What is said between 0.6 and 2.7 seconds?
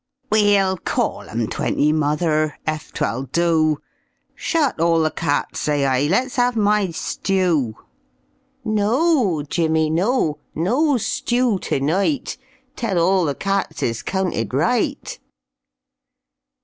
caall 'em twenty, mother,